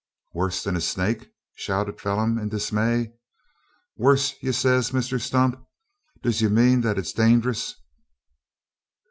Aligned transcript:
"Worse 0.33 0.63
than 0.63 0.75
a 0.75 0.81
snake?" 0.81 1.29
shouted 1.53 2.01
Phelim 2.01 2.39
in 2.39 2.49
dismay. 2.49 3.13
"Worse, 3.95 4.33
yez 4.41 4.57
say, 4.57 4.77
Misther 4.91 5.19
Stump? 5.19 5.63
Div 6.23 6.41
yez 6.41 6.49
mane 6.49 6.81
that 6.81 6.97
it's 6.97 7.13
dangerous?" 7.13 7.75